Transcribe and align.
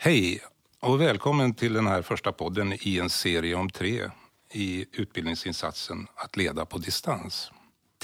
Hej 0.00 0.40
och 0.80 1.00
välkommen 1.00 1.54
till 1.54 1.72
den 1.72 1.86
här 1.86 2.02
första 2.02 2.32
podden 2.32 2.72
i 2.80 2.98
en 2.98 3.10
serie 3.10 3.54
om 3.54 3.70
tre 3.70 4.10
i 4.52 4.86
utbildningsinsatsen 4.92 6.06
Att 6.14 6.36
leda 6.36 6.64
på 6.64 6.78
distans. 6.78 7.52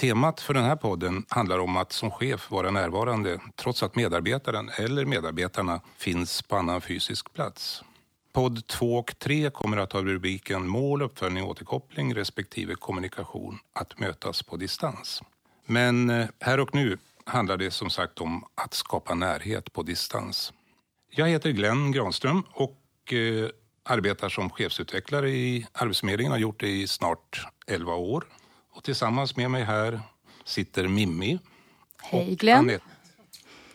Temat 0.01 0.41
för 0.41 0.55
den 0.55 0.65
här 0.65 0.77
podden 0.77 1.27
handlar 1.29 1.59
om 1.59 1.77
att 1.77 1.93
som 1.93 2.11
chef 2.11 2.51
vara 2.51 2.71
närvarande 2.71 3.41
trots 3.57 3.83
att 3.83 3.97
medarbetaren 3.97 4.71
eller 4.79 5.05
medarbetarna 5.05 5.81
finns 5.97 6.43
på 6.43 6.57
annan 6.57 6.81
fysisk 6.81 7.33
plats. 7.33 7.83
Podd 8.33 8.67
2 8.67 8.97
och 8.97 9.19
3 9.19 9.51
kommer 9.51 9.77
att 9.77 9.93
ha 9.93 10.03
rubriken 10.03 10.69
Mål, 10.69 11.03
uppföljning, 11.03 11.45
återkoppling 11.45 12.15
respektive 12.15 12.75
kommunikation 12.75 13.59
att 13.73 13.99
mötas 13.99 14.43
på 14.43 14.57
distans. 14.57 15.23
Men 15.67 16.11
eh, 16.11 16.27
här 16.41 16.61
och 16.61 16.75
nu 16.75 16.99
handlar 17.25 17.57
det 17.57 17.71
som 17.71 17.91
sagt 17.91 18.21
om 18.21 18.45
att 18.55 18.75
skapa 18.75 19.15
närhet 19.15 19.73
på 19.73 19.83
distans. 19.83 20.53
Jag 21.11 21.29
heter 21.29 21.51
Glenn 21.51 21.93
Granström 21.93 22.43
och 22.53 23.13
eh, 23.13 23.49
arbetar 23.83 24.29
som 24.29 24.51
chefsutvecklare 24.51 25.31
i 25.31 25.67
Arbetsförmedlingen 25.73 26.33
och 26.33 26.37
har 26.37 26.43
gjort 26.43 26.61
det 26.61 26.69
i 26.69 26.87
snart 26.87 27.47
11 27.67 27.95
år. 27.95 28.25
Och 28.73 28.85
tillsammans 28.85 29.37
med 29.37 29.51
mig 29.51 29.65
här 29.65 30.01
sitter 30.45 30.89
Mimmi. 30.89 31.39
Hej 32.03 32.35
Glenn. 32.35 32.81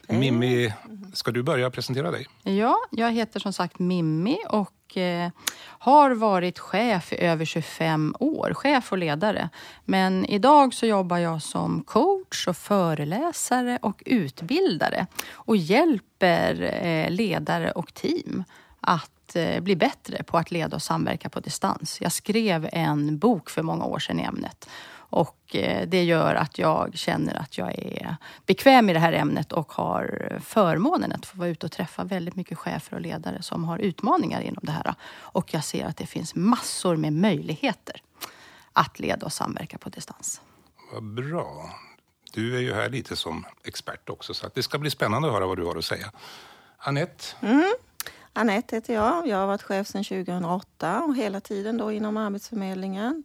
Mimmi, 0.10 0.74
ska 1.14 1.32
du 1.32 1.44
börja 1.44 1.70
presentera 1.70 2.12
dig? 2.12 2.28
Ja, 2.44 2.78
jag 2.92 3.12
heter 3.12 3.40
som 3.40 3.54
sagt 3.54 3.80
Mimmi 3.80 4.38
och 4.50 4.98
eh, 4.98 5.30
har 5.62 6.12
varit 6.12 6.60
chef 6.60 7.14
i 7.14 7.18
över 7.18 7.46
25 7.46 8.16
år, 8.20 8.54
chef 8.54 8.92
och 8.92 8.98
ledare. 8.98 9.50
Men 9.86 10.26
idag 10.26 10.74
så 10.74 10.86
jobbar 10.86 11.18
jag 11.18 11.42
som 11.42 11.84
coach 11.84 12.48
och 12.48 12.58
föreläsare 12.58 13.80
och 13.82 14.04
utbildare 14.06 15.08
och 15.32 15.58
hjälper 15.58 16.62
eh, 16.86 17.12
ledare 17.12 17.72
och 17.72 17.94
team 17.94 18.44
att 18.82 19.36
eh, 19.36 19.62
bli 19.62 19.76
bättre 19.76 20.24
på 20.24 20.38
att 20.38 20.52
leda 20.52 20.76
och 20.76 20.82
samverka 20.82 21.30
på 21.30 21.40
distans. 21.40 22.02
Jag 22.02 22.12
skrev 22.12 22.70
en 22.72 23.18
bok 23.18 23.50
för 23.50 23.64
många 23.64 23.86
år 23.86 24.00
sedan 24.00 24.20
i 24.20 24.24
ämnet 24.24 24.70
och 25.10 25.56
eh, 25.56 25.88
det 25.88 26.04
gör 26.04 26.36
att 26.36 26.58
jag 26.58 26.98
känner 26.98 27.36
att 27.36 27.58
jag 27.58 27.80
är 27.80 28.16
bekväm 28.46 28.90
i 28.90 28.94
det 28.94 29.00
här 29.00 29.14
ämnet 29.14 29.52
och 29.52 29.72
har 29.72 30.38
förmånen 30.44 31.12
att 31.12 31.26
få 31.26 31.38
vara 31.38 31.50
ute 31.50 31.66
och 31.66 31.72
träffa 31.72 32.04
väldigt 32.04 32.36
mycket 32.36 32.58
chefer 32.58 32.96
och 32.96 33.02
ledare 33.02 33.42
som 33.42 33.64
har 33.64 33.78
utmaningar 33.78 34.42
inom 34.42 34.64
det 34.64 34.72
här. 34.72 34.94
Och 35.12 35.54
jag 35.54 35.64
ser 35.64 35.86
att 35.86 35.98
det 35.98 36.06
finns 36.06 36.36
massor 36.36 36.96
med 36.96 37.14
möjligheter 37.14 38.02
att 38.74 39.00
leda 39.00 39.26
och 39.26 39.34
samverka 39.34 39.78
på 39.78 39.90
distans. 39.90 40.42
Vad 40.94 41.04
bra. 41.04 41.70
Du 42.34 42.58
är 42.58 42.62
ju 42.62 42.74
här 42.74 42.90
lite 42.90 43.16
som 43.16 43.46
expert 43.64 44.10
också 44.10 44.34
så 44.34 44.48
det 44.54 44.64
ska 44.64 44.78
bli 44.78 44.90
spännande 44.90 45.28
att 45.28 45.34
höra 45.34 45.48
vad 45.48 45.58
du 45.58 45.66
har 45.66 45.76
att 45.76 45.86
säga. 45.86 46.12
Anette? 46.78 47.24
Mm. 47.42 47.74
Anette 48.34 48.76
heter 48.76 48.94
jag. 48.94 49.28
Jag 49.28 49.38
har 49.38 49.48
varit 49.48 49.64
chef 49.64 49.88
sedan 49.88 50.04
2008 50.04 51.02
och 51.02 51.16
hela 51.16 51.40
tiden 51.40 51.78
då 51.78 51.92
inom 51.92 52.18
Arbetsförmedlingen. 52.18 53.24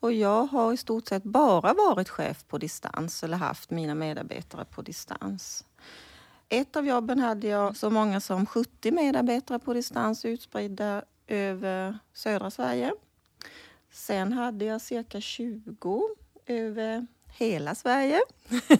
Och 0.00 0.12
jag 0.12 0.46
har 0.46 0.72
i 0.72 0.76
stort 0.76 1.08
sett 1.08 1.22
bara 1.22 1.74
varit 1.74 2.08
chef 2.08 2.44
på 2.48 2.58
distans 2.58 3.22
eller 3.22 3.36
haft 3.36 3.70
mina 3.70 3.94
medarbetare 3.94 4.64
på 4.64 4.82
distans. 4.82 5.64
Ett 6.48 6.76
av 6.76 6.86
jobben 6.86 7.18
hade 7.18 7.46
jag 7.46 7.76
så 7.76 7.90
många 7.90 8.20
som 8.20 8.46
70 8.46 8.90
medarbetare 8.92 9.58
på 9.58 9.74
distans 9.74 10.24
utspridda 10.24 11.02
över 11.26 11.98
södra 12.14 12.50
Sverige. 12.50 12.92
Sen 13.92 14.32
hade 14.32 14.64
jag 14.64 14.80
cirka 14.80 15.20
20 15.20 16.02
över 16.46 17.06
hela 17.26 17.74
Sverige. 17.74 18.20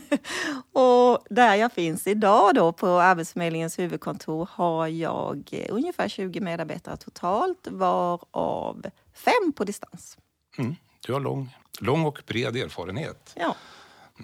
och 0.73 1.25
där 1.31 1.55
jag 1.55 1.73
finns 1.73 2.07
idag 2.07 2.55
då 2.55 2.73
på 2.73 2.87
Arbetsförmedlingens 2.87 3.79
huvudkontor 3.79 4.49
har 4.53 4.87
jag 4.87 5.49
eh, 5.53 5.75
ungefär 5.75 6.09
20 6.09 6.41
medarbetare 6.41 6.97
totalt 6.97 7.69
varav 7.71 8.87
fem 9.15 9.53
på 9.57 9.65
distans. 9.65 10.19
Mm. 10.59 10.77
Du 11.07 11.13
har 11.13 11.21
lång, 11.21 11.57
lång 11.81 12.05
och 12.05 12.23
bred 12.27 12.57
erfarenhet. 12.57 13.33
Ja. 13.37 13.57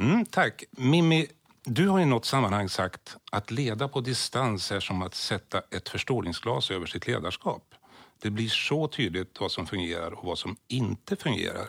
Mm, 0.00 0.26
tack. 0.26 0.64
Mimmi, 0.70 1.26
du 1.64 1.88
har 1.88 2.00
i 2.00 2.04
något 2.04 2.24
sammanhang 2.24 2.68
sagt 2.68 3.16
att 3.30 3.50
leda 3.50 3.88
på 3.88 4.00
distans 4.00 4.72
är 4.72 4.80
som 4.80 5.02
att 5.02 5.14
sätta 5.14 5.62
ett 5.70 5.88
förstoringsglas 5.88 6.70
över 6.70 6.86
sitt 6.86 7.06
ledarskap. 7.06 7.74
Det 8.22 8.30
blir 8.30 8.48
så 8.48 8.88
tydligt 8.88 9.40
vad 9.40 9.52
som 9.52 9.66
fungerar 9.66 10.12
och 10.12 10.24
vad 10.24 10.38
som 10.38 10.56
inte 10.68 11.16
fungerar. 11.16 11.66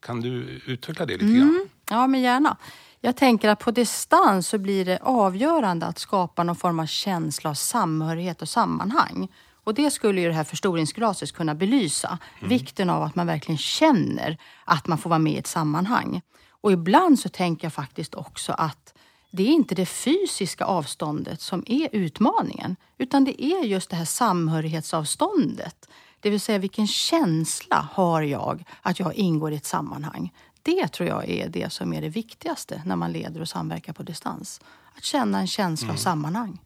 Kan 0.00 0.20
du 0.20 0.60
utveckla 0.66 1.06
det 1.06 1.12
lite 1.12 1.24
mm. 1.24 1.38
grann? 1.38 1.68
Ja, 1.90 2.06
men 2.06 2.20
gärna. 2.20 2.56
Jag 3.00 3.16
tänker 3.16 3.48
att 3.48 3.58
på 3.58 3.70
distans 3.70 4.48
så 4.48 4.58
blir 4.58 4.84
det 4.84 4.98
avgörande 5.02 5.86
att 5.86 5.98
skapa 5.98 6.42
någon 6.42 6.56
form 6.56 6.80
av 6.80 6.86
känsla 6.86 7.50
av 7.50 7.54
samhörighet 7.54 8.42
och 8.42 8.48
sammanhang. 8.48 9.28
Och 9.70 9.74
det 9.74 9.90
skulle 9.90 10.20
ju 10.20 10.28
det 10.28 10.34
här 10.34 10.44
förstoringsglaset 10.44 11.32
kunna 11.32 11.54
belysa. 11.54 12.18
Mm. 12.38 12.48
Vikten 12.48 12.90
av 12.90 13.02
att 13.02 13.14
man 13.14 13.26
verkligen 13.26 13.58
känner 13.58 14.38
att 14.64 14.86
man 14.86 14.98
får 14.98 15.10
vara 15.10 15.18
med 15.18 15.32
i 15.32 15.38
ett 15.38 15.46
sammanhang. 15.46 16.20
Och 16.50 16.72
ibland 16.72 17.18
så 17.18 17.28
tänker 17.28 17.64
jag 17.64 17.72
faktiskt 17.72 18.14
också 18.14 18.52
att 18.52 18.94
det 19.30 19.42
är 19.42 19.46
inte 19.46 19.74
det 19.74 19.86
fysiska 19.86 20.64
avståndet 20.64 21.40
som 21.40 21.64
är 21.66 21.88
utmaningen, 21.92 22.76
utan 22.98 23.24
det 23.24 23.44
är 23.44 23.64
just 23.64 23.90
det 23.90 23.96
här 23.96 24.04
samhörighetsavståndet. 24.04 25.88
Det 26.20 26.30
vill 26.30 26.40
säga 26.40 26.58
vilken 26.58 26.86
känsla 26.86 27.88
har 27.92 28.22
jag 28.22 28.64
att 28.82 29.00
jag 29.00 29.14
ingår 29.14 29.52
i 29.52 29.56
ett 29.56 29.66
sammanhang? 29.66 30.32
Det 30.62 30.88
tror 30.88 31.08
jag 31.08 31.28
är 31.28 31.48
det 31.48 31.72
som 31.72 31.92
är 31.92 32.00
det 32.00 32.08
viktigaste 32.08 32.82
när 32.86 32.96
man 32.96 33.12
leder 33.12 33.40
och 33.40 33.48
samverkar 33.48 33.92
på 33.92 34.02
distans. 34.02 34.60
Att 34.96 35.04
känna 35.04 35.40
en 35.40 35.46
känsla 35.46 35.86
mm. 35.86 35.94
av 35.94 35.98
sammanhang. 35.98 36.58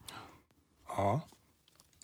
Ja, 0.97 1.21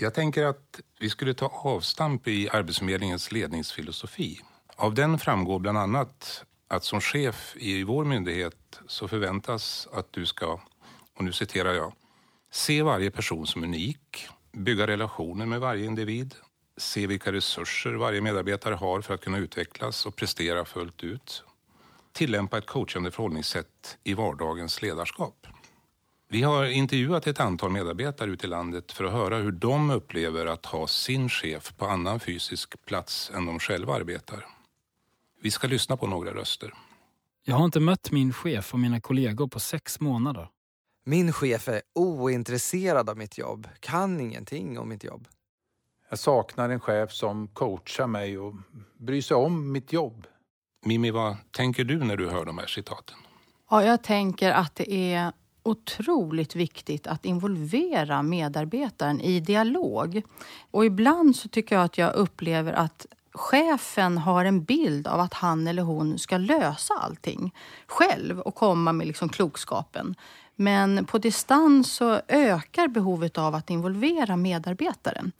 jag 0.00 0.14
tänker 0.14 0.44
att 0.44 0.80
vi 1.00 1.10
skulle 1.10 1.34
ta 1.34 1.46
avstamp 1.46 2.28
i 2.28 2.48
Arbetsförmedlingens 2.48 3.32
ledningsfilosofi. 3.32 4.40
Av 4.76 4.94
den 4.94 5.18
framgår 5.18 5.58
bland 5.58 5.78
annat 5.78 6.44
att 6.68 6.84
som 6.84 7.00
chef 7.00 7.56
i 7.56 7.84
vår 7.84 8.04
myndighet 8.04 8.80
så 8.86 9.08
förväntas 9.08 9.88
att 9.92 10.12
du 10.12 10.26
ska, 10.26 10.60
och 11.16 11.24
nu 11.24 11.32
citerar 11.32 11.74
jag, 11.74 11.92
se 12.52 12.82
varje 12.82 13.10
person 13.10 13.46
som 13.46 13.64
unik, 13.64 14.28
bygga 14.52 14.86
relationer 14.86 15.46
med 15.46 15.60
varje 15.60 15.84
individ, 15.84 16.34
se 16.76 17.06
vilka 17.06 17.32
resurser 17.32 17.92
varje 17.92 18.20
medarbetare 18.20 18.74
har 18.74 19.00
för 19.00 19.14
att 19.14 19.20
kunna 19.20 19.38
utvecklas 19.38 20.06
och 20.06 20.16
prestera 20.16 20.64
fullt 20.64 21.04
ut, 21.04 21.44
tillämpa 22.12 22.58
ett 22.58 22.66
coachande 22.66 23.10
förhållningssätt 23.10 23.98
i 24.04 24.14
vardagens 24.14 24.82
ledarskap. 24.82 25.46
Vi 26.32 26.42
har 26.42 26.64
intervjuat 26.64 27.26
ett 27.26 27.40
antal 27.40 27.70
medarbetare 27.70 28.30
ute 28.30 28.46
i 28.46 28.50
landet 28.50 28.92
för 28.92 29.04
att 29.04 29.12
höra 29.12 29.36
hur 29.36 29.52
de 29.52 29.90
upplever 29.90 30.46
att 30.46 30.66
ha 30.66 30.86
sin 30.86 31.28
chef 31.28 31.76
på 31.76 31.86
annan 31.86 32.20
fysisk 32.20 32.84
plats 32.84 33.30
än 33.34 33.46
de 33.46 33.58
själva 33.58 33.94
arbetar. 33.94 34.46
Vi 35.40 35.50
ska 35.50 35.66
lyssna 35.68 35.96
på 35.96 36.06
några 36.06 36.34
röster. 36.34 36.74
Jag 37.44 37.56
har 37.56 37.64
inte 37.64 37.80
mött 37.80 38.10
min 38.10 38.32
chef 38.32 38.74
och 38.74 38.80
mina 38.80 39.00
kollegor 39.00 39.48
på 39.48 39.60
sex 39.60 40.00
månader. 40.00 40.48
Min 41.04 41.32
chef 41.32 41.68
är 41.68 41.82
ointresserad 41.94 43.10
av 43.10 43.18
mitt 43.18 43.38
jobb, 43.38 43.68
kan 43.80 44.20
ingenting 44.20 44.78
om 44.78 44.88
mitt 44.88 45.04
jobb. 45.04 45.28
Jag 46.10 46.18
saknar 46.18 46.68
en 46.70 46.80
chef 46.80 47.12
som 47.12 47.48
coachar 47.48 48.06
mig 48.06 48.38
och 48.38 48.54
bryr 48.98 49.22
sig 49.22 49.36
om 49.36 49.72
mitt 49.72 49.92
jobb. 49.92 50.26
Mimi, 50.84 51.10
vad 51.10 51.36
tänker 51.50 51.84
du 51.84 52.04
när 52.04 52.16
du 52.16 52.28
hör 52.28 52.44
de 52.44 52.58
här 52.58 52.66
citaten? 52.66 53.16
Ja, 53.70 53.84
jag 53.84 54.02
tänker 54.02 54.50
att 54.50 54.74
det 54.74 54.92
är 54.92 55.32
otroligt 55.62 56.56
viktigt 56.56 57.06
att 57.06 57.24
involvera 57.24 58.22
medarbetaren 58.22 59.20
i 59.20 59.40
dialog. 59.40 60.22
Och 60.70 60.84
ibland 60.84 61.36
så 61.36 61.48
tycker 61.48 61.76
jag 61.76 61.84
att 61.84 61.98
jag 61.98 62.14
upplever 62.14 62.72
att 62.72 63.06
chefen 63.32 64.18
har 64.18 64.44
en 64.44 64.64
bild 64.64 65.06
av 65.06 65.20
att 65.20 65.34
han 65.34 65.66
eller 65.66 65.82
hon 65.82 66.18
ska 66.18 66.36
lösa 66.36 66.94
allting 66.94 67.54
själv 67.86 68.40
och 68.40 68.54
komma 68.54 68.92
med 68.92 69.06
liksom 69.06 69.28
klokskapen. 69.28 70.14
Men 70.56 71.04
på 71.04 71.18
distans 71.18 71.92
så 71.92 72.20
ökar 72.28 72.88
behovet 72.88 73.38
av 73.38 73.54
att 73.54 73.70
involvera 73.70 74.36
medarbetaren. 74.36 75.32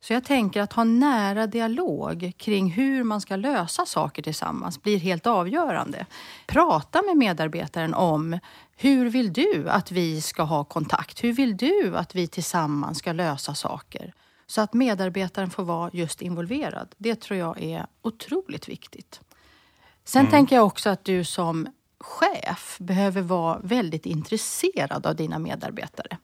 Så 0.00 0.12
jag 0.12 0.24
tänker 0.24 0.60
att 0.60 0.72
ha 0.72 0.84
nära 0.84 1.46
dialog 1.46 2.32
kring 2.36 2.70
hur 2.70 3.04
man 3.04 3.20
ska 3.20 3.36
lösa 3.36 3.86
saker 3.86 4.22
tillsammans 4.22 4.82
blir 4.82 4.98
helt 4.98 5.26
avgörande. 5.26 6.06
Prata 6.46 7.02
med 7.02 7.16
medarbetaren 7.16 7.94
om 7.94 8.38
hur 8.82 9.10
vill 9.10 9.32
du 9.32 9.68
att 9.68 9.92
vi 9.92 10.20
ska 10.20 10.42
ha 10.42 10.64
kontakt? 10.64 11.24
Hur 11.24 11.32
vill 11.32 11.56
du 11.56 11.96
att 11.96 12.14
vi 12.14 12.26
tillsammans 12.26 12.98
ska 12.98 13.12
lösa 13.12 13.54
saker? 13.54 14.14
Så 14.46 14.60
att 14.60 14.74
medarbetaren 14.74 15.50
får 15.50 15.64
vara 15.64 15.90
just 15.92 16.22
involverad. 16.22 16.94
Det 16.98 17.20
tror 17.20 17.38
jag 17.38 17.62
är 17.62 17.86
otroligt 18.02 18.68
viktigt. 18.68 19.20
Sen 20.04 20.20
mm. 20.20 20.30
tänker 20.30 20.56
jag 20.56 20.66
också 20.66 20.90
att 20.90 21.04
du 21.04 21.24
som 21.24 21.68
chef 22.00 22.76
behöver 22.80 23.22
vara 23.22 23.58
väldigt 23.58 24.06
intresserad 24.06 25.06
av 25.06 25.16
dina 25.16 25.38
medarbetare. 25.38 26.18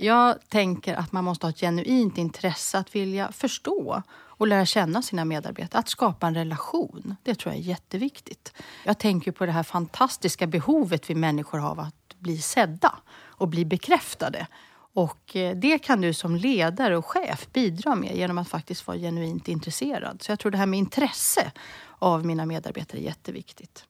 Jag 0.00 0.48
tänker 0.48 0.94
att 0.94 1.12
man 1.12 1.24
måste 1.24 1.46
ha 1.46 1.50
ett 1.50 1.60
genuint 1.60 2.18
intresse 2.18 2.78
att 2.78 2.94
vilja 2.94 3.32
förstå 3.32 4.02
och 4.10 4.46
lära 4.46 4.66
känna 4.66 5.02
sina 5.02 5.24
medarbetare. 5.24 5.80
Att 5.80 5.88
skapa 5.88 6.26
en 6.26 6.34
relation, 6.34 7.16
det 7.22 7.34
tror 7.34 7.54
jag 7.54 7.62
är 7.62 7.64
jätteviktigt. 7.64 8.52
Jag 8.84 8.98
tänker 8.98 9.32
på 9.32 9.46
det 9.46 9.52
här 9.52 9.62
fantastiska 9.62 10.46
behovet 10.46 11.10
vi 11.10 11.14
människor 11.14 11.58
har 11.58 11.70
av 11.70 11.80
att 11.80 12.14
bli 12.18 12.38
sedda 12.38 12.94
och 13.26 13.48
bli 13.48 13.64
bekräftade. 13.64 14.46
Och 14.92 15.36
eh, 15.36 15.56
det 15.56 15.78
kan 15.78 16.00
du 16.00 16.14
som 16.14 16.36
ledare 16.36 16.96
och 16.96 17.06
chef 17.06 17.48
bidra 17.52 17.94
med 17.94 18.16
genom 18.16 18.38
att 18.38 18.48
faktiskt 18.48 18.86
vara 18.86 18.98
genuint 18.98 19.48
intresserad. 19.48 20.22
Så 20.22 20.32
jag 20.32 20.38
tror 20.38 20.52
det 20.52 20.58
här 20.58 20.66
med 20.66 20.78
intresse 20.78 21.52
av 21.98 22.26
mina 22.26 22.46
medarbetare 22.46 23.00
är 23.00 23.04
jätteviktigt. 23.04 23.84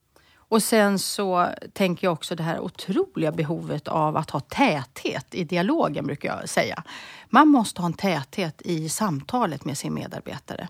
Och 0.48 0.62
sen 0.62 0.98
så 0.98 1.48
tänker 1.72 2.06
jag 2.06 2.12
också 2.12 2.34
det 2.34 2.42
här 2.42 2.60
otroliga 2.60 3.32
behovet 3.32 3.88
av 3.88 4.16
att 4.16 4.30
ha 4.30 4.40
täthet 4.40 5.34
i 5.34 5.44
dialogen, 5.44 6.06
brukar 6.06 6.40
jag 6.40 6.48
säga. 6.48 6.82
Man 7.28 7.48
måste 7.48 7.82
ha 7.82 7.86
en 7.86 7.92
täthet 7.92 8.62
i 8.62 8.88
samtalet 8.88 9.64
med 9.64 9.78
sin 9.78 9.94
medarbetare. 9.94 10.68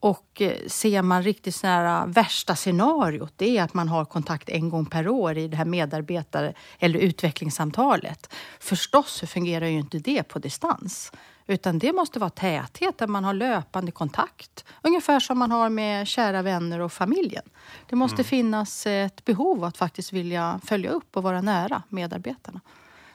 Och 0.00 0.42
eh, 0.42 0.66
ser 0.66 1.02
man 1.02 1.22
riktigt 1.22 1.54
sådana 1.54 2.06
värsta 2.06 2.56
scenariot, 2.56 3.32
det 3.36 3.58
är 3.58 3.62
att 3.62 3.74
man 3.74 3.88
har 3.88 4.04
kontakt 4.04 4.48
en 4.48 4.68
gång 4.68 4.86
per 4.86 5.08
år 5.08 5.38
i 5.38 5.48
det 5.48 5.56
här 5.56 5.64
medarbetare 5.64 6.54
eller 6.78 6.98
utvecklingssamtalet. 6.98 8.34
Förstås 8.60 9.20
fungerar 9.26 9.66
ju 9.66 9.78
inte 9.78 9.98
det 9.98 10.22
på 10.22 10.38
distans. 10.38 11.12
Utan 11.46 11.78
det 11.78 11.92
måste 11.92 12.18
vara 12.18 12.30
täthet 12.30 12.98
där 12.98 13.06
man 13.06 13.24
har 13.24 13.34
löpande 13.34 13.92
kontakt. 13.92 14.64
Ungefär 14.82 15.20
som 15.20 15.38
man 15.38 15.50
har 15.50 15.70
med 15.70 16.06
kära 16.06 16.42
vänner 16.42 16.80
och 16.80 16.92
familjen. 16.92 17.44
Det 17.88 17.96
måste 17.96 18.14
mm. 18.14 18.24
finnas 18.24 18.86
ett 18.86 19.24
behov 19.24 19.64
att 19.64 19.76
faktiskt 19.76 20.12
vilja 20.12 20.60
följa 20.64 20.90
upp 20.90 21.16
och 21.16 21.22
vara 21.22 21.40
nära 21.40 21.82
medarbetarna. 21.88 22.60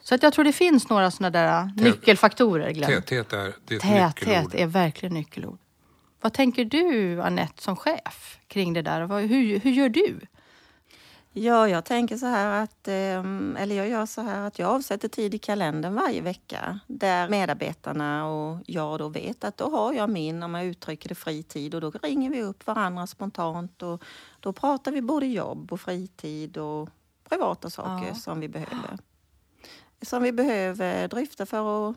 Så 0.01 0.15
att 0.15 0.23
jag 0.23 0.33
tror 0.33 0.45
det 0.45 0.53
finns 0.53 0.89
några 0.89 1.11
sådana 1.11 1.29
där 1.29 1.71
nyckelfaktorer. 1.75 2.71
Glenn. 2.71 2.89
Täthet 2.89 3.33
är, 3.33 3.53
det 3.65 3.73
är 3.83 4.07
ett 4.07 4.15
Täthet 4.15 4.55
är 4.55 4.65
verkligen 4.65 5.13
nyckelord. 5.13 5.59
Vad 6.21 6.33
tänker 6.33 6.65
du, 6.65 7.21
Annette, 7.21 7.61
som 7.61 7.75
chef 7.75 8.39
kring 8.47 8.73
det 8.73 8.81
där? 8.81 9.19
Hur, 9.19 9.59
hur 9.59 9.71
gör 9.71 9.89
du? 9.89 10.19
Ja, 11.37 11.69
jag 11.69 11.85
tänker 11.85 12.17
så 12.17 12.25
här 12.25 12.63
att, 12.63 12.87
ehm, 12.87 13.57
eller 13.59 13.75
jag 13.75 13.89
gör 13.89 14.05
så 14.05 14.21
här 14.21 14.47
att 14.47 14.59
jag 14.59 14.69
avsätter 14.69 15.07
tid 15.07 15.33
i 15.35 15.37
kalendern 15.37 15.95
varje 15.95 16.21
vecka 16.21 16.79
där 16.87 17.29
medarbetarna 17.29 18.27
och 18.27 18.59
jag 18.65 18.99
då 18.99 19.07
vet 19.07 19.43
att 19.43 19.57
då 19.57 19.69
har 19.69 19.93
jag 19.93 20.09
min, 20.09 20.43
om 20.43 20.55
jag 20.55 20.65
uttrycker 20.65 21.09
det, 21.09 21.15
fritid 21.15 21.75
och 21.75 21.81
då 21.81 21.91
ringer 21.91 22.29
vi 22.29 22.41
upp 22.41 22.67
varandra 22.67 23.07
spontant 23.07 23.83
och 23.83 24.03
då 24.39 24.53
pratar 24.53 24.91
vi 24.91 25.01
både 25.01 25.25
jobb 25.25 25.73
och 25.73 25.81
fritid 25.81 26.57
och 26.57 26.89
privata 27.29 27.69
saker 27.69 28.07
ja. 28.07 28.15
som 28.15 28.39
vi 28.39 28.47
behöver. 28.47 28.97
Som 30.01 30.23
vi 30.23 30.31
behöver 30.31 31.07
dryfta 31.07 31.45
för 31.45 31.89
att 31.89 31.95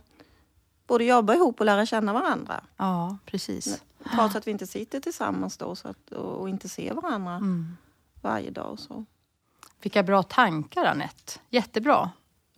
både 0.87 1.05
jobba 1.05 1.35
ihop 1.35 1.61
och 1.61 1.67
lära 1.67 1.87
känna 1.87 2.13
varandra. 2.13 2.65
Ja, 2.77 3.19
precis. 3.25 3.83
Trots 4.15 4.37
att 4.37 4.47
vi 4.47 4.51
inte 4.51 4.67
sitter 4.67 5.01
tillsammans 5.01 5.57
då 5.57 5.77
så 5.77 5.89
att, 5.89 6.13
och 6.13 6.49
inte 6.49 6.69
ser 6.69 6.95
varandra 6.95 7.35
mm. 7.35 7.77
varje 8.23 8.51
dag. 8.51 8.79
Så. 8.79 9.05
Vilka 9.83 10.03
bra 10.03 10.23
tankar, 10.23 10.85
Anette. 10.85 11.33
Jättebra 11.51 12.11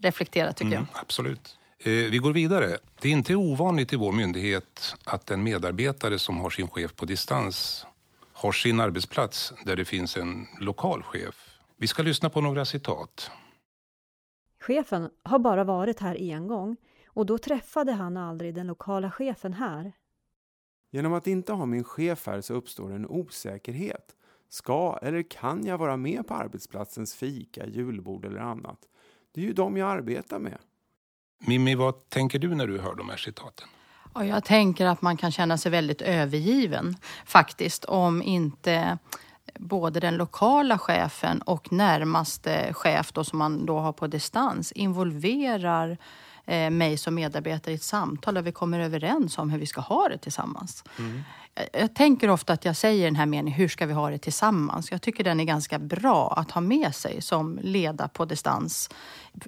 reflekterat, 0.03 0.57
tycker 0.57 0.77
mm, 0.77 0.87
jag. 0.93 1.01
Absolut. 1.01 1.59
Eh, 1.79 1.93
vi 1.93 2.19
går 2.19 2.33
vidare. 2.33 2.79
Det 3.01 3.09
är 3.09 3.13
inte 3.13 3.35
ovanligt 3.35 3.93
i 3.93 3.97
vår 3.97 4.13
myndighet 4.13 4.97
att 5.05 5.31
en 5.31 5.43
medarbetare 5.43 6.19
som 6.19 6.39
har 6.39 6.51
sin 6.51 6.69
chef 6.69 6.97
på 6.97 7.05
distans 7.05 7.87
har 8.33 8.53
sin 8.53 8.81
arbetsplats 8.81 9.53
där 9.65 9.77
det 9.77 9.85
finns 9.85 10.17
en 10.17 10.47
lokal 10.61 11.03
chef. 11.03 11.59
Vi 11.77 11.87
ska 11.87 12.03
lyssna 12.03 12.31
på 12.31 12.41
några 12.41 12.65
citat. 12.65 13.31
Chefen 14.61 15.11
har 15.23 15.39
bara 15.39 15.65
varit 15.65 16.01
här 16.01 16.17
en 16.17 16.49
gång 16.49 16.77
och 17.07 17.27
då 17.27 17.39
träffade 17.39 17.93
han 17.93 18.17
aldrig 18.17 18.55
den 18.55 18.67
lokala 18.67 19.11
chefen 19.11 19.53
här. 19.53 19.93
Genom 20.91 21.13
att 21.13 21.27
inte 21.27 21.53
ha 21.53 21.67
min 21.67 21.85
chef 21.85 22.27
här 22.27 22.41
så 22.41 22.55
uppstår 22.55 22.93
en 22.93 23.07
osäkerhet. 23.07 24.15
Ska 24.49 24.99
eller 25.03 25.23
kan 25.23 25.67
jag 25.67 25.79
vara 25.79 25.97
med 25.97 26.27
på 26.27 26.35
arbetsplatsens 26.35 27.15
fika, 27.15 27.67
julbord 27.67 28.25
eller 28.25 28.41
annat? 28.41 28.79
Det 29.35 29.41
är 29.41 29.45
ju 29.45 29.53
de 29.53 29.77
jag 29.77 29.91
arbetar 29.91 30.39
med. 30.39 30.59
Mimmi, 31.39 31.75
vad 31.75 32.09
tänker 32.09 32.39
du 32.39 32.55
när 32.55 32.67
du 32.67 32.79
hör 32.79 32.95
de 32.95 33.09
här 33.09 33.17
citaten? 33.17 33.69
Ja, 34.15 34.25
jag 34.25 34.45
tänker 34.45 34.87
att 34.87 35.03
man 35.03 35.17
kan 35.17 35.33
känna 35.33 35.59
sig 35.59 35.73
väldigt 35.73 36.03
övergiven 36.03 36.97
faktiskt 37.25 37.85
om 37.85 38.23
inte 38.23 38.99
både 39.59 40.01
den 40.01 40.17
lokala 40.17 40.79
chefen 40.79 41.43
och 41.43 41.73
närmaste 41.73 42.75
chef 42.75 43.13
då, 43.13 43.25
som 43.25 43.39
man 43.39 43.67
då 43.67 43.79
har 43.79 43.93
på 43.93 44.07
distans 44.07 44.73
involverar 44.73 45.99
eh, 46.47 46.71
mig 46.71 46.97
som 46.97 47.15
medarbetare 47.15 47.73
i 47.73 47.75
ett 47.75 47.83
samtal 47.83 48.35
där 48.35 48.43
vi 48.43 48.53
kommer 48.53 48.81
överens 48.81 49.39
om 49.39 49.51
hur 49.51 49.59
vi 49.59 49.67
ska 49.67 49.81
ha 49.81 50.09
det 50.09 50.19
tillsammans. 50.19 50.85
Mm. 50.99 51.23
Jag, 51.55 51.83
jag 51.83 51.95
tänker 51.95 52.31
ofta 52.31 52.53
att 52.53 52.65
jag 52.65 52.77
säger 52.77 53.05
den 53.05 53.17
här 53.17 53.27
meningen, 53.27 53.59
hur 53.59 53.69
ska 53.69 53.87
vi 53.87 53.93
ha 53.93 54.11
det 54.11 54.19
tillsammans? 54.19 54.91
Jag 54.91 55.03
tycker 55.03 55.25
den 55.25 55.41
är 55.41 55.45
ganska 55.45 55.79
bra 55.79 56.35
att 56.37 56.51
ha 56.51 56.61
med 56.61 56.95
sig 56.95 57.23
som 57.23 57.59
leda 57.63 58.09
på 58.09 58.25
distans, 58.25 58.91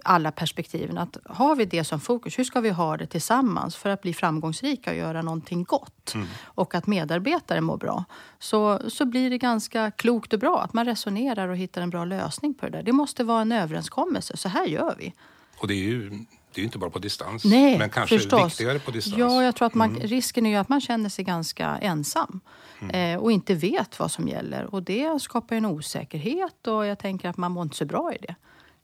alla 0.05 0.33
perspektiven. 0.33 0.99
Att 0.99 1.17
har 1.25 1.57
vi 1.57 1.65
det 1.65 1.85
som 1.85 2.01
fokus, 2.01 2.39
hur 2.39 2.45
ska 2.45 2.61
vi 2.61 2.71
ha 2.71 2.97
det 2.97 3.07
tillsammans 3.07 3.77
för 3.77 3.91
att 3.91 4.03
bli 4.03 4.15
framgångsrika 4.15 4.91
och 4.91 4.97
göra 4.97 5.23
någonting 5.23 5.65
gott? 5.65 6.15
Mm. 6.15 6.27
Och 6.45 6.75
att 6.75 6.87
medarbetare 6.87 7.61
mår 7.61 7.77
bra. 7.77 8.05
Så, 8.39 8.91
så 8.91 9.05
blir 9.05 9.31
det 9.31 9.39
ganska 9.39 9.91
klokt 9.91 10.33
och 10.33 10.39
bra 10.39 10.63
att 10.63 10.73
man 10.73 10.85
resonerar 10.85 11.49
och 11.49 11.57
hittar 11.57 11.83
en 11.83 11.91
bra 11.91 12.05
lösning 12.05 12.55
på 12.55 12.67
det 12.67 12.73
där. 12.73 12.83
Det 12.83 12.93
måste 12.93 13.25
vara 13.25 13.43
en 13.43 13.53
överenskommelse, 13.53 14.37
så 14.37 14.49
här 14.49 14.67
gör 14.67 14.95
vi. 14.99 15.15
Och 15.59 15.69
det 15.69 15.75
är 15.75 15.89
ju 15.89 16.25
det 16.55 16.59
är 16.59 16.63
ju 16.63 16.67
inte 16.67 16.79
bara 16.79 16.91
på 16.91 16.99
distans, 16.99 17.45
Nej, 17.45 17.79
men 17.79 17.91
kanske 17.91 18.19
förstås. 18.19 18.47
viktigare 18.47 18.79
på 18.79 18.91
distans. 18.91 19.19
Ja, 19.19 19.43
jag 19.43 19.57
tror 19.57 19.67
att 19.67 19.75
man, 19.75 19.91
mm. 19.91 20.03
risken 20.03 20.47
är 20.47 20.51
ju 20.51 20.57
att 20.57 20.69
man 20.69 20.81
känner 20.81 21.09
sig 21.09 21.25
ganska 21.25 21.79
ensam 21.83 22.41
mm. 22.81 23.15
eh, 23.15 23.23
och 23.23 23.33
inte 23.33 23.55
vet 23.55 23.99
vad 23.99 24.11
som 24.11 24.29
gäller. 24.29 24.75
Och 24.75 24.83
det 24.83 25.23
skapar 25.23 25.57
en 25.57 25.67
osäkerhet 25.67 26.67
och 26.67 26.87
jag 26.87 26.99
tänker 26.99 27.29
att 27.29 27.37
man 27.37 27.53
mår 27.53 27.63
inte 27.63 27.77
så 27.77 27.85
bra 27.85 28.15
i 28.15 28.19
det. 28.21 28.35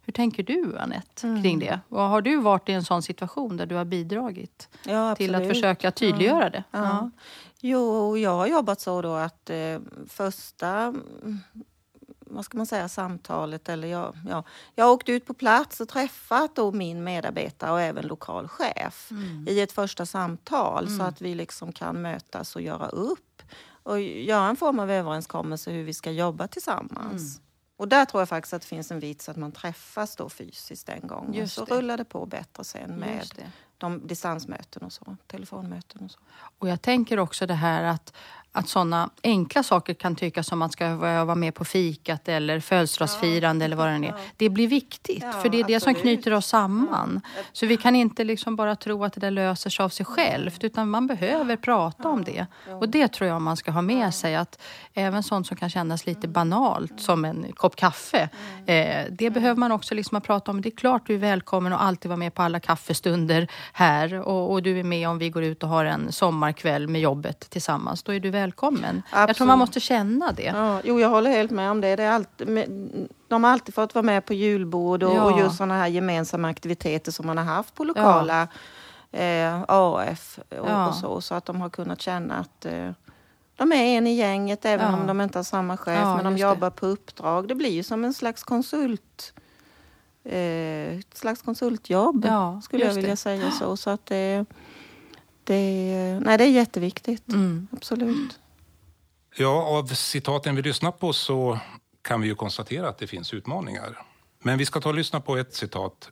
Hur 0.00 0.12
tänker 0.12 0.42
du, 0.42 0.78
Anette, 0.78 1.26
mm. 1.26 1.42
kring 1.42 1.58
det? 1.58 1.80
Och 1.88 2.02
har 2.02 2.22
du 2.22 2.36
varit 2.36 2.68
i 2.68 2.72
en 2.72 2.84
sån 2.84 3.02
situation 3.02 3.56
där 3.56 3.66
du 3.66 3.74
har 3.74 3.84
bidragit 3.84 4.68
ja, 4.84 5.14
till 5.14 5.34
att 5.34 5.48
försöka 5.48 5.90
tydliggöra 5.90 6.50
det? 6.50 6.64
Ja. 6.70 7.10
Jo, 7.60 8.16
jag 8.18 8.30
har 8.30 8.46
jobbat 8.46 8.80
så 8.80 9.02
då 9.02 9.14
att 9.14 9.50
eh, 9.50 9.78
första 10.08 10.94
vad 12.38 12.44
ska 12.44 12.56
man 12.56 12.66
säga, 12.66 12.88
samtalet. 12.88 13.68
Eller 13.68 13.88
jag, 13.88 14.16
ja, 14.28 14.44
jag 14.74 14.84
har 14.84 14.92
åkt 14.92 15.08
ut 15.08 15.26
på 15.26 15.34
plats 15.34 15.80
och 15.80 15.88
träffat 15.88 16.56
då 16.56 16.72
min 16.72 17.04
medarbetare 17.04 17.72
och 17.72 17.80
även 17.80 18.06
lokal 18.06 18.48
chef 18.48 19.10
mm. 19.10 19.48
i 19.48 19.60
ett 19.60 19.72
första 19.72 20.06
samtal 20.06 20.86
mm. 20.86 20.98
så 20.98 21.04
att 21.04 21.20
vi 21.20 21.34
liksom 21.34 21.72
kan 21.72 22.02
mötas 22.02 22.56
och 22.56 22.62
göra 22.62 22.88
upp 22.88 23.42
och 23.82 24.00
göra 24.00 24.48
en 24.48 24.56
form 24.56 24.78
av 24.78 24.90
överenskommelse 24.90 25.70
hur 25.70 25.84
vi 25.84 25.94
ska 25.94 26.10
jobba 26.10 26.48
tillsammans. 26.48 27.36
Mm. 27.36 27.44
Och 27.76 27.88
där 27.88 28.04
tror 28.04 28.20
jag 28.20 28.28
faktiskt 28.28 28.54
att 28.54 28.62
det 28.62 28.68
finns 28.68 28.90
en 28.90 29.00
vits 29.00 29.28
att 29.28 29.36
man 29.36 29.52
träffas 29.52 30.16
då 30.16 30.28
fysiskt 30.28 30.88
en 30.88 31.06
gång. 31.06 31.34
Just 31.34 31.58
och 31.58 31.68
så 31.68 31.74
det. 31.74 31.80
rullar 31.80 31.96
det 31.96 32.04
på 32.04 32.26
bättre 32.26 32.64
sen 32.64 32.90
med 32.90 33.26
de 33.78 34.06
distansmöten 34.06 34.82
och 34.82 34.92
så, 34.92 35.16
telefonmöten 35.26 36.04
och 36.04 36.10
så. 36.10 36.18
Och 36.58 36.68
jag 36.68 36.82
tänker 36.82 37.18
också 37.18 37.46
det 37.46 37.54
här 37.54 37.84
att 37.84 38.12
att 38.52 38.68
sådana 38.68 39.10
enkla 39.22 39.62
saker 39.62 39.94
kan 39.94 40.16
tyckas 40.16 40.46
som 40.46 40.62
att 40.62 40.72
ska 40.72 40.96
vara 40.96 41.34
med 41.34 41.54
på 41.54 41.64
fikat 41.64 42.28
eller 42.28 42.60
födelsedagsfirande 42.60 43.62
ja. 43.62 43.64
eller 43.64 43.76
vad 43.76 43.86
det 43.88 44.06
är. 44.06 44.14
Det 44.36 44.48
blir 44.48 44.68
viktigt, 44.68 45.22
ja, 45.22 45.32
för 45.32 45.48
det 45.48 45.60
är 45.60 45.64
det 45.64 45.80
som 45.80 45.94
knyter 45.94 46.32
oss 46.32 46.46
samman. 46.46 47.20
Ja. 47.36 47.42
Så 47.52 47.66
vi 47.66 47.76
kan 47.76 47.96
inte 47.96 48.24
liksom 48.24 48.56
bara 48.56 48.76
tro 48.76 49.04
att 49.04 49.12
det 49.12 49.20
där 49.20 49.30
löser 49.30 49.70
sig 49.70 49.84
av 49.84 49.88
sig 49.88 50.06
självt, 50.06 50.64
utan 50.64 50.90
man 50.90 51.06
behöver 51.06 51.56
prata 51.56 52.08
om 52.08 52.24
det. 52.24 52.46
Och 52.80 52.88
det 52.88 53.08
tror 53.08 53.28
jag 53.28 53.42
man 53.42 53.56
ska 53.56 53.70
ha 53.70 53.82
med 53.82 54.14
sig, 54.14 54.36
att 54.36 54.62
även 54.94 55.22
sånt 55.22 55.46
som 55.46 55.56
kan 55.56 55.70
kännas 55.70 56.06
lite 56.06 56.28
banalt, 56.28 57.00
som 57.00 57.24
en 57.24 57.52
kopp 57.52 57.76
kaffe, 57.76 58.28
eh, 58.66 59.06
det 59.10 59.30
behöver 59.30 59.56
man 59.56 59.72
också 59.72 59.94
liksom 59.94 60.20
prata 60.20 60.50
om. 60.50 60.60
Det 60.60 60.68
är 60.68 60.76
klart 60.76 61.06
du 61.06 61.14
är 61.14 61.18
välkommen 61.18 61.72
och 61.72 61.82
alltid 61.82 62.08
vara 62.08 62.16
med 62.16 62.34
på 62.34 62.42
alla 62.42 62.60
kaffestunder 62.60 63.48
här 63.72 64.20
och, 64.20 64.52
och 64.52 64.62
du 64.62 64.78
är 64.78 64.84
med 64.84 65.08
om 65.08 65.18
vi 65.18 65.30
går 65.30 65.42
ut 65.42 65.62
och 65.62 65.68
har 65.68 65.84
en 65.84 66.12
sommarkväll 66.12 66.88
med 66.88 67.00
jobbet 67.00 67.50
tillsammans. 67.50 68.02
Då 68.02 68.12
är 68.12 68.20
du 68.20 68.30
välkommen. 68.30 69.02
Absolut. 69.10 69.28
Jag 69.28 69.36
tror 69.36 69.46
man 69.46 69.58
måste 69.58 69.80
känna 69.80 70.32
det. 70.32 70.42
Ja, 70.42 70.80
jo, 70.84 71.00
jag 71.00 71.08
håller 71.08 71.30
helt 71.30 71.50
med 71.50 71.70
om 71.70 71.80
det. 71.80 71.96
det 71.96 72.02
är 72.02 72.10
alltid, 72.10 72.48
de 73.28 73.44
har 73.44 73.50
alltid 73.50 73.74
fått 73.74 73.94
vara 73.94 74.02
med 74.02 74.24
på 74.24 74.34
julbord 74.34 75.02
och, 75.02 75.14
ja. 75.14 75.22
och 75.22 75.40
just 75.40 75.56
sådana 75.56 75.78
här 75.78 75.86
gemensamma 75.86 76.48
aktiviteter 76.48 77.12
som 77.12 77.26
man 77.26 77.38
har 77.38 77.44
haft 77.44 77.74
på 77.74 77.84
lokala 77.84 78.48
ja. 79.10 79.18
eh, 79.18 79.64
AF 79.68 80.38
och, 80.48 80.68
ja. 80.68 80.88
och, 80.88 80.94
så. 80.94 81.20
Så 81.20 81.34
att 81.34 81.44
de 81.44 81.60
har 81.60 81.70
kunnat 81.70 82.00
känna 82.00 82.34
att 82.34 82.64
eh, 82.64 82.90
de 83.56 83.72
är 83.72 83.98
en 83.98 84.06
i 84.06 84.14
gänget 84.14 84.64
även 84.64 84.94
om 84.94 85.06
de 85.06 85.20
inte 85.20 85.38
har 85.38 85.44
samma 85.44 85.76
chef. 85.76 86.06
men 86.16 86.24
de 86.24 86.36
jobbar 86.36 86.70
det. 86.70 86.76
på 86.76 86.86
uppdrag. 86.86 87.48
Det 87.48 87.54
blir 87.54 87.70
ju 87.70 87.82
som 87.82 88.04
en 88.04 88.14
slags 88.14 88.42
konsult 88.42 89.32
eh, 90.28 90.98
ett 90.98 91.16
slags 91.16 91.42
konsultjobb 91.42 92.26
skulle 92.62 92.84
jag 92.84 92.94
vilja 92.94 93.10
det. 93.10 93.16
säga 93.16 93.50
så. 93.50 93.76
så 93.76 93.90
att 93.90 94.06
det, 94.06 94.44
det, 95.44 96.20
nej, 96.22 96.38
det 96.38 96.44
är 96.44 96.50
jätteviktigt. 96.50 97.28
Mm. 97.28 97.68
Absolut. 97.72 98.40
Ja, 99.36 99.78
av 99.78 99.86
citaten 99.86 100.56
vi 100.56 100.62
lyssnar 100.62 100.90
på 100.90 101.12
så 101.12 101.58
kan 102.02 102.20
vi 102.20 102.28
ju 102.28 102.34
konstatera 102.34 102.88
att 102.88 102.98
det 102.98 103.06
finns 103.06 103.34
utmaningar. 103.34 104.02
Men 104.38 104.58
vi 104.58 104.66
ska 104.66 104.80
ta 104.80 104.88
och 104.88 104.94
lyssna 104.94 105.20
på 105.20 105.36
ett 105.36 105.54
citat 105.54 106.10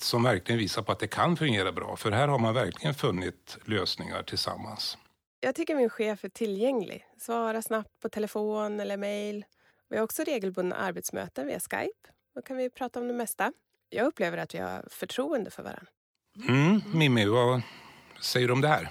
som 0.00 0.22
verkligen 0.22 0.58
visar 0.58 0.82
på 0.82 0.92
att 0.92 0.98
det 0.98 1.06
kan 1.06 1.36
fungera 1.36 1.72
bra. 1.72 1.96
För 1.96 2.10
här 2.10 2.28
har 2.28 2.38
man 2.38 2.54
verkligen 2.54 2.94
funnit 2.94 3.58
lösningar 3.64 4.22
tillsammans. 4.22 4.98
Jag 5.40 5.54
tycker 5.54 5.74
min 5.74 5.90
chef 5.90 6.24
är 6.24 6.28
tillgänglig. 6.28 7.04
Svarar 7.18 7.60
snabbt 7.60 8.00
på 8.02 8.08
telefon 8.08 8.80
eller 8.80 8.96
mejl. 8.96 9.44
Vi 9.88 9.96
har 9.96 10.04
också 10.04 10.22
regelbundna 10.22 10.76
arbetsmöten 10.76 11.46
via 11.46 11.60
Skype. 11.60 12.08
Då 12.36 12.42
kan 12.42 12.56
vi 12.56 12.70
prata 12.70 13.00
om 13.00 13.08
det 13.08 13.14
mesta. 13.14 13.52
Jag 13.90 14.06
upplever 14.06 14.38
att 14.38 14.54
vi 14.54 14.58
har 14.58 14.84
förtroende 14.90 15.50
för 15.50 15.62
varandra. 15.62 15.86
Mm, 16.48 16.82
Mimmi, 16.94 17.26
vad 17.26 17.62
säger 18.20 18.46
du 18.46 18.52
om 18.52 18.60
det 18.60 18.68
här? 18.68 18.90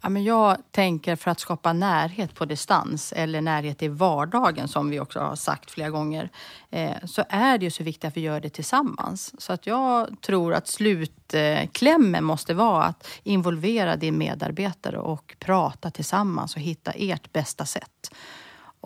Ja, 0.00 0.08
men 0.08 0.24
jag 0.24 0.56
tänker 0.70 1.16
för 1.16 1.30
att 1.30 1.40
skapa 1.40 1.72
närhet 1.72 2.34
på 2.34 2.44
distans 2.44 3.12
eller 3.12 3.40
närhet 3.40 3.82
i 3.82 3.88
vardagen 3.88 4.68
som 4.68 4.90
vi 4.90 5.00
också 5.00 5.20
har 5.20 5.36
sagt 5.36 5.70
flera 5.70 5.90
gånger 5.90 6.30
eh, 6.70 6.96
så 7.04 7.24
är 7.28 7.58
det 7.58 7.64
ju 7.64 7.70
så 7.70 7.82
viktigt 7.82 8.04
att 8.04 8.16
vi 8.16 8.20
gör 8.20 8.40
det 8.40 8.50
tillsammans. 8.50 9.40
Så 9.40 9.52
att 9.52 9.66
jag 9.66 10.20
tror 10.20 10.54
att 10.54 10.68
slutklämmen 10.68 12.24
måste 12.24 12.54
vara 12.54 12.84
att 12.84 13.08
involvera 13.22 13.96
din 13.96 14.18
medarbetare 14.18 14.98
och 14.98 15.36
prata 15.38 15.90
tillsammans 15.90 16.56
och 16.56 16.62
hitta 16.62 16.90
ert 16.90 17.32
bästa 17.32 17.66
sätt. 17.66 18.10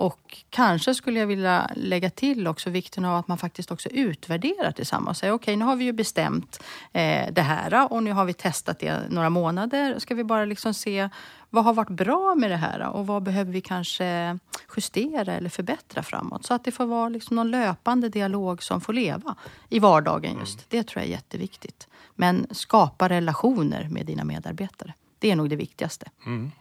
Och 0.03 0.45
kanske 0.51 0.95
skulle 0.95 1.21
jag 1.21 1.27
vilja 1.27 1.71
lägga 1.77 2.11
till 2.11 2.47
också 2.47 2.71
vikten 2.71 3.05
av 3.05 3.17
att 3.17 3.29
man 3.29 3.39
faktiskt 3.39 3.71
också 3.71 3.89
utvärderar 3.89 4.73
tillsammans. 4.73 5.19
Säger 5.19 5.33
okej, 5.33 5.43
okay, 5.43 5.57
nu 5.57 5.65
har 5.65 5.77
vi 5.77 5.85
ju 5.85 5.93
bestämt 5.93 6.63
eh, 6.93 7.33
det 7.33 7.43
här 7.43 7.93
och 7.93 8.03
nu 8.03 8.13
har 8.13 8.25
vi 8.25 8.35
testat 8.35 8.79
det 8.79 9.03
några 9.11 9.31
månader. 9.31 9.99
Ska 9.99 10.15
vi 10.15 10.25
bara 10.25 10.45
liksom 10.45 10.75
se 10.75 11.09
vad 11.51 11.65
har 11.65 11.75
varit 11.75 11.91
bra 11.91 12.35
med 12.35 12.51
det 12.51 12.57
här 12.57 12.89
och 12.89 13.07
vad 13.07 13.23
behöver 13.23 13.53
vi 13.53 13.61
kanske 13.61 14.39
justera 14.77 15.33
eller 15.33 15.51
förbättra 15.51 16.03
framåt? 16.03 16.47
Så 16.47 16.55
att 16.55 16.65
det 16.65 16.73
får 16.73 16.87
vara 16.87 17.09
liksom 17.09 17.37
någon 17.37 17.51
löpande 17.51 18.09
dialog 18.09 18.63
som 18.63 18.81
får 18.81 18.93
leva 18.93 19.37
i 19.69 19.79
vardagen 19.79 20.39
just. 20.41 20.59
Mm. 20.59 20.67
Det 20.69 20.83
tror 20.83 21.03
jag 21.03 21.09
är 21.09 21.13
jätteviktigt. 21.13 21.89
Men 22.15 22.47
skapa 22.51 23.09
relationer 23.09 23.89
med 23.91 24.07
dina 24.07 24.25
medarbetare. 24.25 24.95
Det 25.19 25.31
är 25.31 25.37
nog 25.37 25.51
det 25.51 25.57
viktigaste. 25.57 26.11
Mm. 26.27 26.53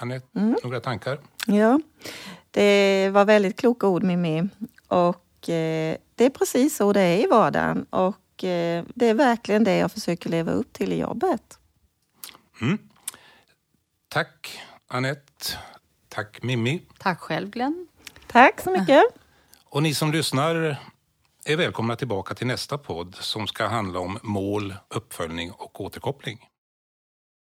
Anette, 0.00 0.38
mm. 0.38 0.56
några 0.62 0.80
tankar? 0.80 1.18
Ja, 1.46 1.80
det 2.52 3.10
var 3.12 3.24
väldigt 3.24 3.60
kloka 3.60 3.86
ord 3.86 4.02
Mimmi. 4.02 4.48
Och 4.88 5.48
eh, 5.48 5.96
det 6.14 6.24
är 6.24 6.30
precis 6.30 6.76
så 6.76 6.92
det 6.92 7.00
är 7.00 7.24
i 7.24 7.26
vardagen. 7.26 7.86
Och 7.90 8.44
eh, 8.44 8.84
det 8.94 9.06
är 9.08 9.14
verkligen 9.14 9.64
det 9.64 9.76
jag 9.76 9.92
försöker 9.92 10.30
leva 10.30 10.52
upp 10.52 10.72
till 10.72 10.92
i 10.92 11.00
jobbet. 11.00 11.58
Mm. 12.60 12.78
Tack 14.08 14.60
Anette. 14.88 15.58
Tack 16.08 16.42
Mimmi. 16.42 16.82
Tack 16.98 17.20
själv 17.20 17.50
Glenn. 17.50 17.88
Tack 18.26 18.60
så 18.60 18.70
mycket. 18.70 19.02
Och 19.64 19.82
ni 19.82 19.94
som 19.94 20.12
lyssnar 20.12 20.76
är 21.44 21.56
välkomna 21.56 21.96
tillbaka 21.96 22.34
till 22.34 22.46
nästa 22.46 22.78
podd 22.78 23.14
som 23.14 23.46
ska 23.46 23.66
handla 23.66 23.98
om 23.98 24.18
mål, 24.22 24.74
uppföljning 24.88 25.52
och 25.52 25.80
återkoppling. 25.80 26.48